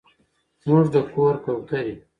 زموږ 0.63 0.85
د 0.93 0.95
کور 1.13 1.33
کوترې 1.43 1.95